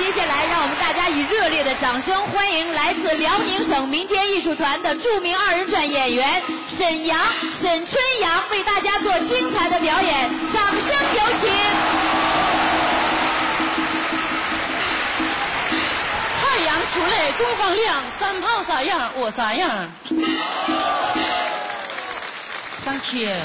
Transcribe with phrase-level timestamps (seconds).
[0.00, 7.20] 接下来，让我们大家以热烈的掌声欢迎来自辽宁省民间艺术团的著名二人转演员沈阳、
[7.54, 11.50] 沈春阳为大家做精彩的表演，掌声有请。
[16.40, 19.92] 太阳出来东方亮，山炮啥样我啥样。
[22.84, 23.36] Thank you，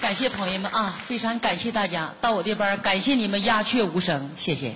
[0.00, 4.72] 感谢朋友们啊，非常感谢大家到我这边，感谢你们鸦雀无声，谢谢。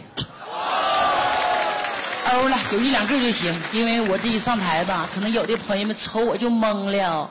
[2.34, 7.28] 欧了，有一两个就行，因为我这一上台吧，可能有的朋友们瞅我就懵了。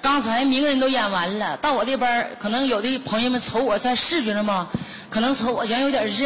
[0.00, 4.66] 刚才名人都演完了，到我这边可能有的朋友们瞅我在视觉上嘛，
[5.10, 6.24] 可能瞅我像有点是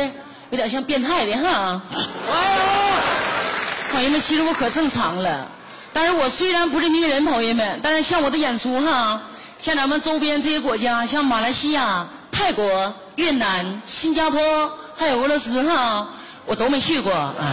[0.51, 1.83] 有点像变态的哈。
[3.91, 5.47] 朋友们，其实我可正常了。
[5.93, 9.21] 但是我虽然不是名人，朋友们，但是像我的演出哈，
[9.61, 14.39] 像咱们周边这些国家，像马来西亚、泰国、越南、新加坡，
[14.97, 16.09] 还有俄罗斯哈。
[16.47, 17.47] 我都没去过，嗯，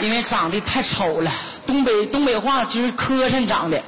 [0.00, 1.30] 因为长得太丑了。
[1.66, 3.80] 东北东北话就是磕碜长得，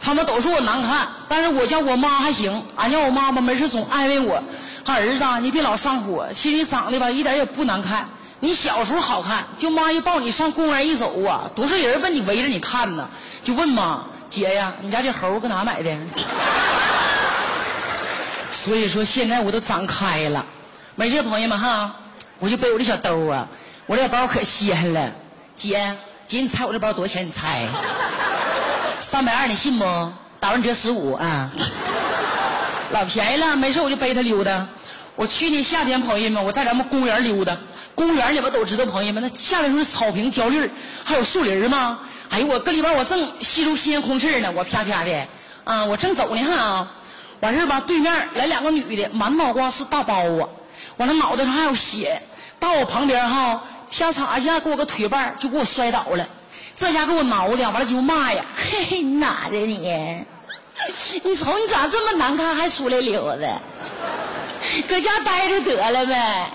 [0.00, 1.08] 他们都说我难看。
[1.28, 4.42] 但是我家我妈还行，俺家我妈妈没事总安慰我，
[4.84, 6.28] 她儿子啊，你别老上火。
[6.32, 8.08] 其实你长得吧一点也不难看，
[8.40, 9.44] 你小时候好看。
[9.56, 13.08] 就妈一抱你上公园一走啊，多少人问你围着你看呢，
[13.42, 15.96] 就问妈姐呀，你家这猴搁哪买的？
[18.50, 20.44] 所以说现在我都长开了，
[20.94, 21.94] 没事朋友们哈。
[22.38, 23.46] 我就背我这小兜啊，
[23.86, 25.10] 我这包可稀罕了。
[25.54, 27.26] 姐，姐，你猜我这包多少钱？
[27.26, 27.68] 你猜？
[28.98, 29.84] 三百二，你信不？
[30.40, 31.50] 打完折十五啊，
[32.90, 33.56] 老便宜了。
[33.56, 34.66] 没事我就背它溜达。
[35.16, 37.56] 我去年夏天，朋友们，我在咱们公园溜达。
[37.94, 40.68] 公园你们都知道，朋友们，那夏天时候草坪焦绿
[41.04, 42.00] 还有树林吗？
[42.30, 45.26] 哎呦，我搁里边我正吸收新鲜空气呢，我啪啪的
[45.62, 46.88] 啊，我正走呢哈，
[47.40, 50.48] 完事吧，对面来两个女的，满脑瓜是大包啊，
[50.96, 52.20] 完了脑袋上还有血。
[52.58, 53.62] 到我旁边哈，
[53.94, 56.26] 下场一下给我个腿绊就给我摔倒了。
[56.74, 60.24] 这家给我挠的，完了就骂呀：“嘿嘿，哪的你？
[61.22, 63.46] 你瞅你咋这么难看，还出来溜达？
[64.88, 66.50] 搁家待着得了呗，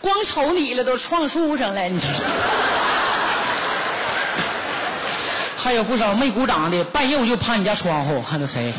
[0.00, 2.08] 光瞅你了都撞树上了，你说。
[5.58, 8.72] 还有不少没鼓掌的，半夜我就趴你家窗户，看到谁？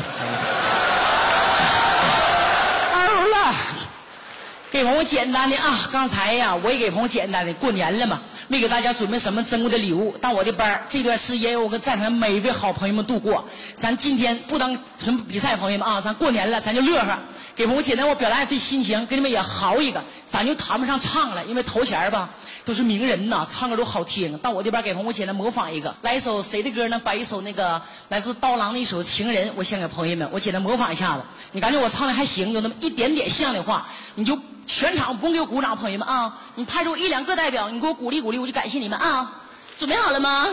[4.76, 10.14] 给朋友简单的啊，刚才呀，我也给朋友简单的过年了嘛，没给大家准备什么珍贵的礼物。
[10.20, 13.42] 但我的班这段时间我跟在场每一位好朋友们度过。
[13.74, 17.18] 咱今天不当纯比赛，朋友们啊，咱过年了，咱就乐呵。
[17.56, 20.04] 给朋友简单，我表达一份心情，给你们也嚎一个。
[20.26, 22.28] 咱就谈不上唱了，因为头前吧
[22.66, 24.36] 都是名人呐，唱歌都好听。
[24.38, 27.00] 到我这边给朋友简单模仿一个，来一首谁的歌呢？
[27.02, 27.80] 把一首那个
[28.10, 30.28] 来自刀郎的一首《情人》，我献给朋友们。
[30.30, 31.22] 我简单模仿一下子，
[31.52, 34.38] 你感觉我唱的还行，有那么一点点像的话，你就。
[34.66, 36.40] 全场不用给我鼓掌，朋友们啊！
[36.56, 39.32] 你派出一两个代表，你给我鼓励鼓励，我就感谢你们啊！
[39.78, 40.44] 准备好了吗？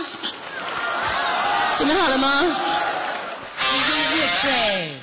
[1.76, 2.44] 准备好了吗？
[3.90, 5.00] 越越醉，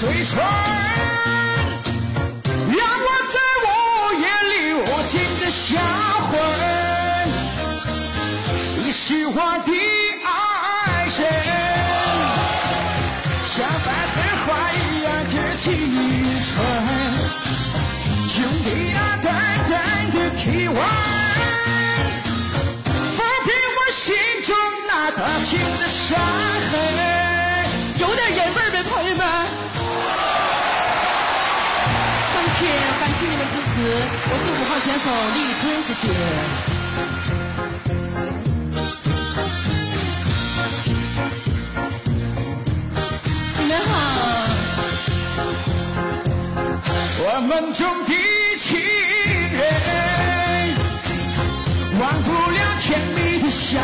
[0.00, 0.40] 嘴唇，
[2.72, 3.68] 让我在午
[4.18, 5.76] 夜里无尽的销
[6.24, 6.32] 魂。
[8.78, 9.34] 你是我
[9.66, 9.70] 的
[10.24, 11.18] 爱人，
[13.44, 13.52] 像
[13.84, 14.16] 百合
[14.46, 14.74] 花一
[15.04, 15.68] 样的清
[16.48, 16.50] 纯。
[18.40, 19.28] 用你那淡
[19.68, 19.76] 淡
[20.12, 20.78] 的体温，
[23.12, 24.56] 抚平我心中
[24.88, 26.18] 那多情的伤
[26.70, 26.72] 痕。
[27.98, 29.20] 有点眼味儿呗，朋友们。
[32.66, 33.80] 感谢你们支持，
[34.28, 35.04] 我是五号选手
[35.34, 36.02] 李春，谢谢。
[43.58, 43.90] 你们好。
[47.22, 48.12] 我们中的
[48.58, 48.68] 情
[49.52, 49.60] 人，
[51.98, 53.80] 忘不了甜蜜的香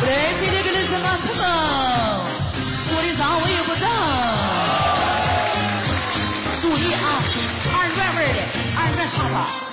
[0.00, 1.02] 对是这个 listen
[2.80, 3.82] 说的啥我也不知
[6.60, 6.96] 注意啊
[7.74, 8.40] 二人转味儿的
[8.78, 9.67] 二人转唱法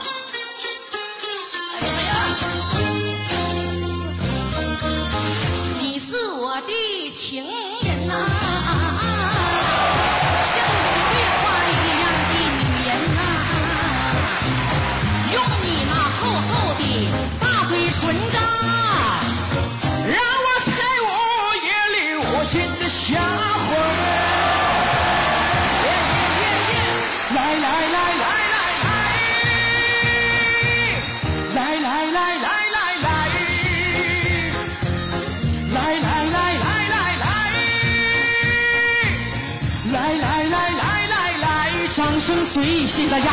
[42.56, 43.30] 随意，谢谢大家。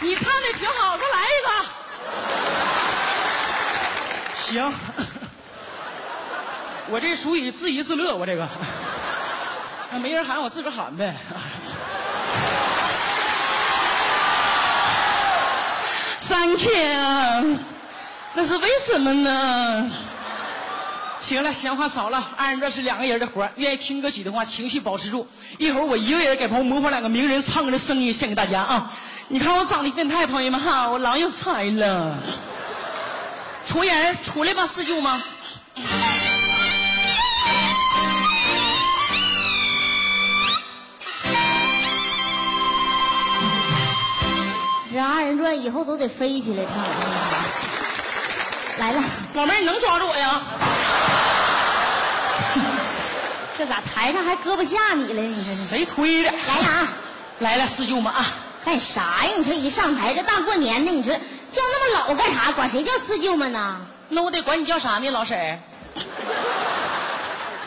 [0.00, 1.48] 你唱的挺好，再来一个。
[4.34, 4.74] 行，
[6.88, 8.48] 我这属于自娱自乐，我这个，
[10.02, 11.14] 没人喊我自个儿喊呗。
[16.18, 17.58] Thank you，
[18.36, 19.90] 那是为什么呢？
[21.22, 22.22] 行了，闲话少了。
[22.36, 25.26] 二人转是两个人的活愿意听歌曲的话，情绪保持住。
[25.56, 28.92] 一会儿我一个人给朋友模仿两个名人唱歌的声音献给大家啊！
[29.28, 32.18] 你看我长得变态，朋友们哈，我老有才了。
[33.64, 35.18] 出人出来吧，四舅妈。
[44.92, 46.84] 这二人转以后都得飞起来唱。
[48.78, 49.02] 来了，
[49.34, 50.42] 老妹儿，你能抓住我呀？
[53.56, 55.22] 这咋台上还搁不下你了？
[55.22, 56.30] 你说这谁推的？
[56.30, 56.88] 来了啊！
[57.38, 58.26] 来了，四舅妈啊！
[58.64, 59.32] 干啥呀？
[59.36, 62.52] 你说一上台这大过年的，你说叫那么老干啥？
[62.52, 63.80] 管谁叫四舅们呢？
[64.10, 65.58] 那我得管你叫啥呢，老婶儿？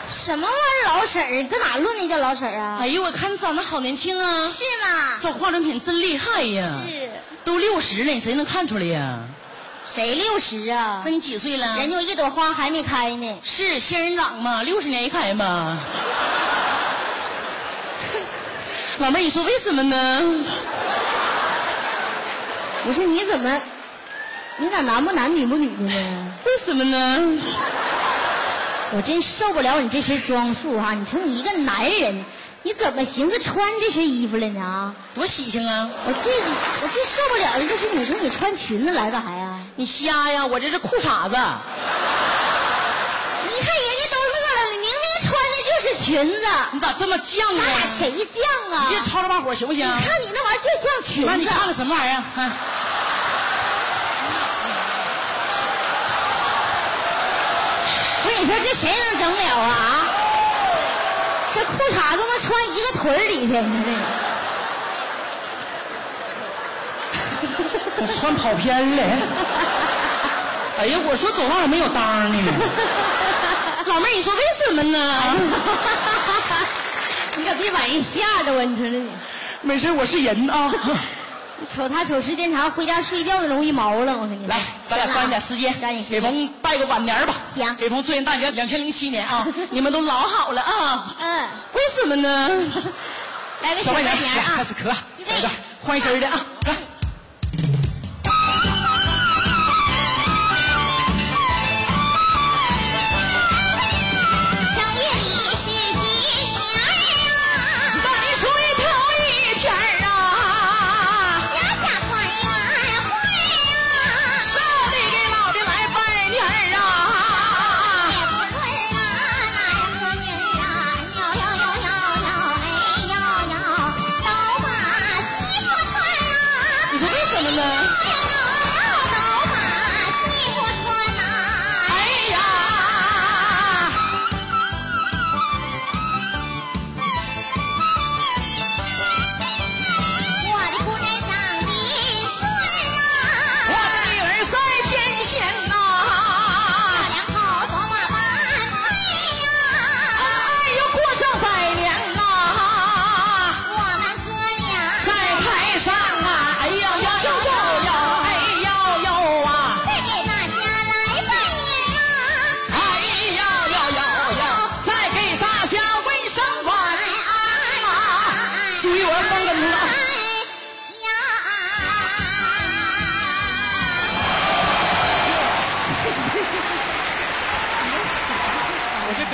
[0.08, 1.42] 什么玩意儿老婶儿？
[1.48, 2.78] 搁哪论的叫老婶儿啊？
[2.80, 4.46] 哎呦，我看你长得好年轻啊！
[4.46, 5.16] 是吗？
[5.20, 6.64] 这化妆品真厉害呀！
[6.86, 7.10] 是。
[7.44, 9.18] 都六十了，你谁能看出来呀？
[9.84, 11.10] 谁六十啊那？
[11.10, 11.76] 你几岁了？
[11.78, 13.38] 人家一朵花还没开呢。
[13.42, 15.78] 是仙人掌嘛，六十年一开嘛。
[18.98, 20.22] 老妹，你说为什么呢？
[22.84, 23.60] 不是你怎么，
[24.58, 26.32] 你咋男不男女不女的呢？
[26.44, 27.42] 为什么呢？
[28.92, 32.24] 我真受不了你这身装束哈、你瞅你一个男人，
[32.62, 34.60] 你怎么寻思穿这身衣服了呢？
[34.60, 35.88] 啊，多喜庆啊！
[36.04, 36.30] 我最
[36.82, 39.58] 我最受不了的就是你说你穿裙子来干啥呀？
[39.76, 40.44] 你瞎呀？
[40.44, 41.36] 我这是裤衩子。
[43.48, 47.54] 你看人家都乐了，你明明穿的就是裙子，你咋这么犟咱？
[47.56, 48.86] 俩谁犟啊？
[48.90, 49.86] 别吵吵把火行不行？
[49.86, 51.50] 你看你那玩意儿就像裙妈，你子。
[51.50, 52.16] 看看什么玩意儿？
[52.42, 52.52] 啊
[58.22, 59.99] 我跟你说这谁能整了啊？
[61.64, 63.92] 裤衩都能穿一个腿儿里去，你说
[67.98, 69.02] 这穿跑偏了。
[70.78, 72.38] 哎呀，我说走道没有裆呢。
[73.86, 74.96] 老妹儿，你说为什么呢？
[77.36, 79.10] 你可别把人吓着我，你说这你，
[79.60, 80.72] 没事，我是人啊。
[81.68, 84.16] 瞅他瞅时间长，回家睡觉都容易毛了。
[84.16, 86.20] 我跟你说来，咱俩抓紧点时间，抓紧时间。
[86.20, 87.34] 给鹏拜个晚年吧。
[87.44, 91.14] 行给鹏祝愿大年两千零七年啊， 你们都老好了啊。
[91.20, 92.50] 嗯，为什么呢？
[93.62, 94.64] 来个小拜年啊开！
[94.64, 95.50] 始咳，预备来点
[95.80, 96.74] 欢声儿的啊，来。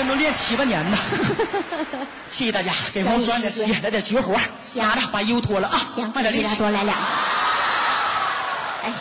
[0.04, 0.98] 都练七八年呢。
[2.30, 4.34] 谢谢大家，给朋友抓点时间，来点绝活，
[4.74, 5.80] 拿着把衣服脱了啊！
[5.94, 7.02] 行，卖点力多来两个。
[8.82, 8.92] 哎，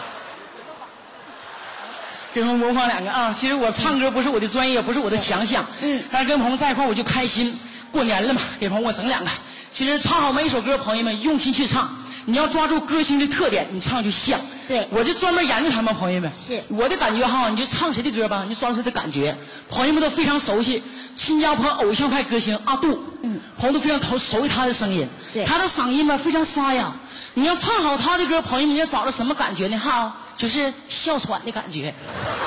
[2.33, 3.33] 给朋友模仿两个啊！
[3.33, 7.59] 其实我唱歌不是我的专业，不是我的强项，嗯但是跟朋友在一块我就开心。
[7.91, 9.31] 过年了嘛，给朋友我整两个。
[9.71, 11.89] 其实唱好每一首歌，朋友们用心去唱，
[12.25, 14.39] 你要抓住歌星的特点，你唱就像。
[14.67, 16.31] 对我就专门研究他们，朋友们。
[16.33, 19.37] 是我的感觉哈，你就唱谁的歌吧，你就抓住谁的感觉。
[19.69, 20.81] 朋友们都非常熟悉
[21.15, 25.07] 新加坡偶像派歌星阿杜，嗯，朋友都非常熟熟悉他的声音。
[25.33, 26.95] 对他的嗓音吧非常沙哑。
[27.35, 29.77] 你要唱好他的歌，朋友们你要找到什么感觉呢？
[29.77, 31.93] 哈，就是哮喘的感觉。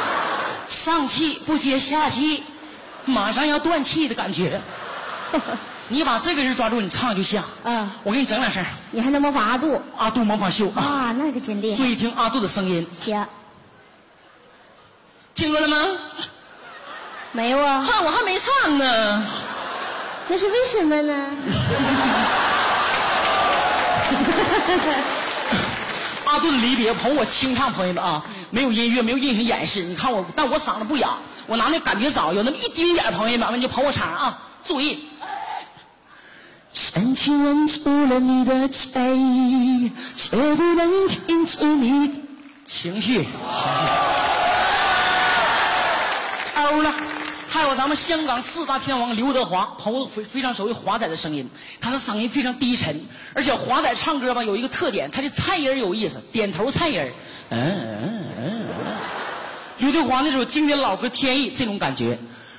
[0.69, 2.43] 上气不接下气，
[3.05, 4.61] 马上要断气的感觉。
[5.91, 7.43] 你把这个人抓住，你唱就像。
[7.65, 11.13] 嗯，我给你整两声，你还能模仿阿杜阿杜模仿秀啊，啊？
[11.13, 11.85] 那可真厉害注。
[11.85, 13.27] 意听阿杜的声音，行，
[15.35, 15.77] 听着了吗？
[17.33, 17.81] 没有啊？
[17.81, 19.27] 哈，我还没唱呢。
[20.29, 21.31] 那是为什么呢？
[26.27, 29.83] 阿杜的离别，捧我清唱，朋友们啊，没有音乐，没有音频演示。
[29.83, 31.17] 你看我，但我嗓子不哑，
[31.47, 35.09] 我拿那感觉找，有那么一丁点，朋友们，你就捧我场啊，注意。
[36.81, 42.13] 深情吻住了你的嘴，却不能停止你
[42.65, 43.03] 情绪。
[43.03, 43.27] 情绪。
[46.55, 46.95] 欧了。
[47.49, 52.95] 还有咱们香港四大天王刘德华，朋友非非常熟悉华仔的声音，他的嗓音非常低沉，
[53.35, 57.03] 而且华仔唱歌吧有一个特点，他的颤音有意思，点头颤音。
[57.51, 57.61] 嗯
[58.07, 58.63] 嗯嗯。
[59.79, 62.17] 刘德华那首经典老歌《天意》，这种感觉。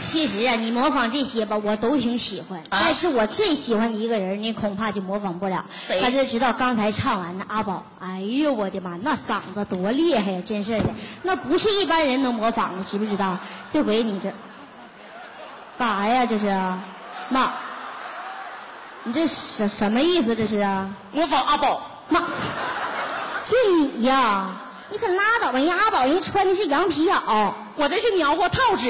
[0.00, 2.58] 其实啊，你模仿这些吧，我都挺喜欢。
[2.70, 5.64] 啊但是我最喜欢的一个人，你恐怕就模仿不了。
[5.70, 10.42] 谁大家知道刚才唱完的阿宝，哎呦我的妈，那嗓子多厉害呀！
[10.44, 10.84] 真是的，
[11.22, 13.38] 那不是一般人能模仿的，知不知道？
[13.70, 14.32] 这回你这
[15.78, 16.26] 干啥呀？
[16.26, 16.82] 这是啊，
[17.28, 17.52] 妈，
[19.04, 20.34] 你这什什么意思？
[20.34, 22.20] 这是啊，模仿阿宝，妈，
[23.44, 24.48] 就你呀，
[24.90, 25.58] 你可拉倒吧！
[25.58, 27.52] 人家阿宝人家穿的是羊皮袄。
[27.76, 28.86] 我这是鸟货套子。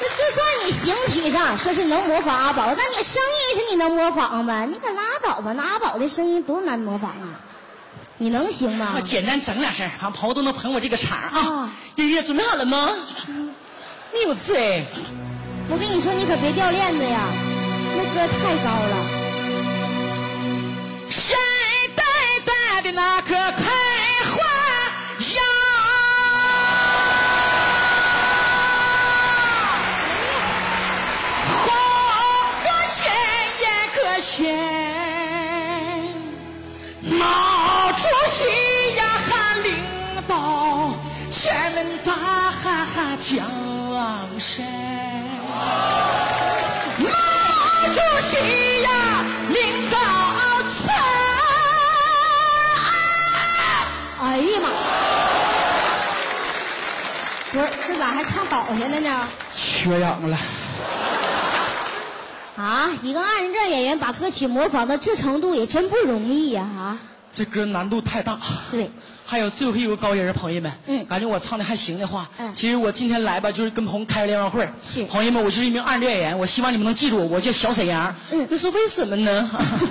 [0.00, 4.64] 那就算你形体上说是能模仿阿宝，但你声音是你能模仿吗？
[4.64, 5.52] 你可拉倒吧！
[5.52, 7.38] 那阿宝的声音多难模仿啊！
[8.18, 9.00] 你能行吗我？
[9.00, 11.70] 简单整两声，啊朋友都能捧我这个场啊啊！
[11.94, 12.90] 音乐准备好了吗
[14.12, 14.84] ？music，
[15.68, 17.20] 我跟你说，你可别掉链子呀，
[17.96, 18.96] 那歌太高了。
[21.08, 21.36] 谁
[21.94, 22.02] 呆
[22.44, 23.70] 呆的那棵开
[42.04, 42.12] 大
[42.50, 43.44] 喊喊江
[44.38, 44.64] 山。
[46.98, 47.08] 毛
[47.88, 49.96] 主席呀，领导
[50.64, 50.94] 层。
[54.20, 54.68] 哎呀妈！
[57.52, 59.28] 不是，这咋还唱倒下了呢？
[59.54, 60.36] 缺氧了。
[62.56, 66.62] 啊，一个二人转演员把歌曲模仿到这程度也真不容易呀！
[66.62, 66.98] 啊，
[67.32, 68.38] 这歌难度太大。
[68.70, 68.90] 对，
[69.24, 78.14] 还有最后一个高音儿，朋友们，嗯感觉我唱的还行的话，嗯其实我今天来吧，就是跟朋友开个联欢会儿是朋友们，我就是一名二演员，我希望你们能记住我，我叫小沈阳。
[78.32, 79.50] 嗯那是为什么呢？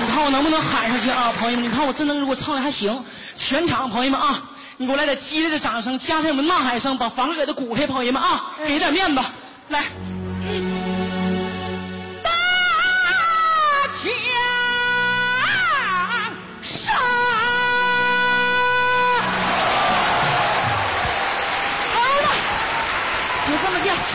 [0.00, 1.68] 你看我能不能喊上去啊，朋友们？
[1.68, 3.04] 你看我真能如果唱的还行，
[3.36, 4.42] 全场朋友们啊，
[4.78, 9.20] 你给我来点激烈的掌声，加上你们呐喊声，把房子给它鼓开，朋友们啊，嗯给点面子，
[9.68, 9.84] 来。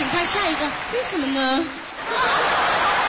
[0.03, 0.65] 你看下一个。
[0.93, 1.65] 为什么呢？